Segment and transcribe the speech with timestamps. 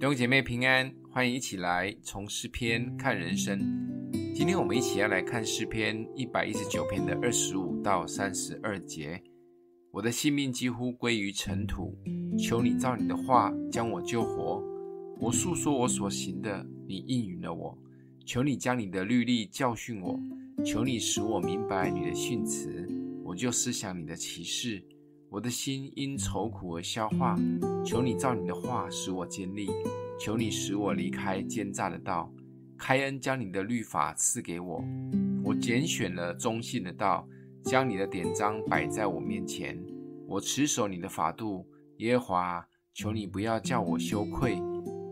[0.00, 3.60] 弟兄姐妹平安，欢迎一起来从诗篇看人生。
[4.34, 9.22] 今天我们一起要来看诗篇一百一十九篇的二十五到三十二节。
[9.90, 11.94] 我的性命几乎归于尘土，
[12.38, 14.64] 求你照你的话将我救活。
[15.20, 17.76] 我述说我所行的，你应允了我。
[18.24, 20.18] 求你将你的律例教训我，
[20.64, 22.88] 求你使我明白你的训词，
[23.22, 24.82] 我就思想你的启示。
[25.30, 27.38] 我的心因愁苦而消化，
[27.86, 29.70] 求你照你的话使我坚立，
[30.18, 32.32] 求你使我离开奸诈的道，
[32.76, 34.84] 开恩将你的律法赐给我。
[35.44, 37.28] 我拣选了忠信的道，
[37.62, 39.80] 将你的典章摆在我面前。
[40.26, 41.64] 我持守你的法度，
[41.98, 44.60] 耶和华，求你不要叫我羞愧。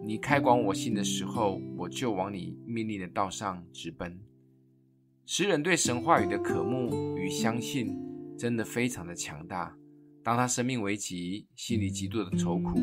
[0.05, 4.19] 你开广我心的时候，我就往你命令的道上直奔。
[5.27, 7.97] 诗人对神话语的渴慕与相信，
[8.37, 9.77] 真的非常的强大。
[10.23, 12.79] 当他生命危急、心里极度的愁苦、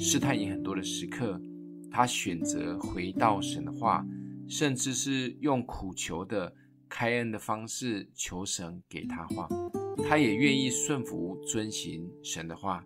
[0.00, 1.40] 试探也很多的时刻，
[1.90, 4.06] 他选择回到神的话，
[4.48, 6.54] 甚至是用苦求的
[6.88, 9.48] 开恩的方式求神给他话。
[10.08, 12.84] 他也愿意顺服遵行神的话。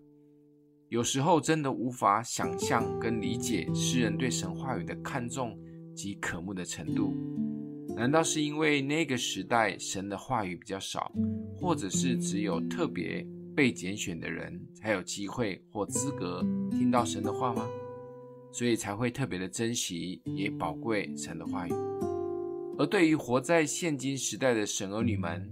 [0.89, 5.57] 有时候真的无法想象跟理解诗人对神话语的看重
[5.95, 7.15] 及渴慕的程度。
[7.95, 11.13] 难道是因为那个时代神的话语比较少，
[11.55, 13.25] 或者是只有特别
[13.61, 17.69] 被拣选的人才有机会或资格听到神的话吗？
[18.51, 21.73] 所以才会特别的珍惜也宝贵神的话语。
[22.79, 25.47] 而对于活在现今时代的神儿女们，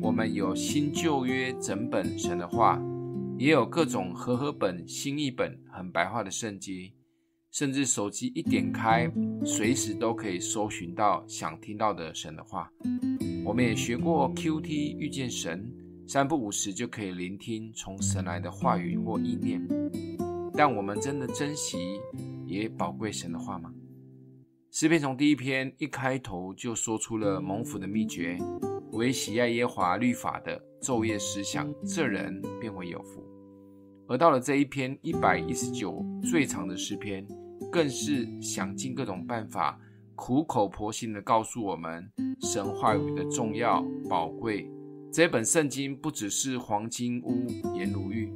[0.00, 2.80] 我们有新旧约整本神的话，
[3.36, 6.92] 也有各种和合本、新译本很白话的圣经，
[7.50, 9.10] 甚至手机一点开，
[9.44, 12.70] 随时都可以搜寻到想听到的神的话。
[13.44, 15.68] 我们也学过 QT 遇见神。
[16.08, 19.62] 三不五时就可以聆听从神来的话语或意念，
[20.54, 22.00] 但我们真的珍惜
[22.46, 23.70] 也宝贵神的话吗？
[24.70, 28.38] 诗篇从第一篇一开头就说出了蒙福的秘诀：
[28.92, 33.22] 唯喜爱耶华律法的，昼夜思想，这人便会有福。
[34.08, 37.28] 而到了这一篇一百一十九最长的诗篇，
[37.70, 39.78] 更是想尽各种办法，
[40.14, 44.66] 苦口婆心地告诉我们神话语的重要、宝贵。
[45.10, 48.30] 这本圣经不只是黄金屋、颜如玉，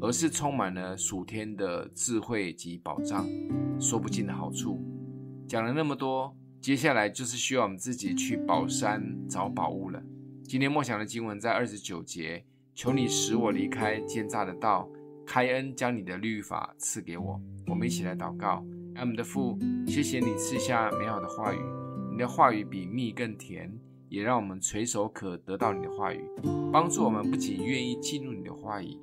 [0.00, 3.26] 而是充满了属天的智慧及宝藏，
[3.78, 4.84] 说不尽的好处。
[5.46, 10.02] 讲了那么多，接下来就是需要我们自己去宝山找宝物了。
[10.42, 12.44] 今天默想的经文在二十九节，
[12.74, 14.90] 求你使我离开奸诈的道，
[15.24, 17.40] 开恩将你的律法赐给我。
[17.68, 18.64] 我们一起来祷告：
[18.96, 19.56] 爱我们的父，
[19.86, 21.58] 谢谢你赐下美好的话语，
[22.10, 23.72] 你的话语比蜜更甜。
[24.10, 26.20] 也让我们垂手可得到你的话语，
[26.72, 28.98] 帮助我们不仅愿意进入你的话语，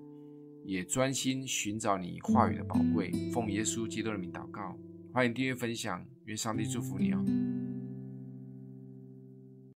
[0.66, 3.10] 也专心寻找你话语的宝贵。
[3.32, 4.78] 奉耶稣基督的名祷告，
[5.14, 7.24] 欢迎订阅分享，愿上帝祝福你哦。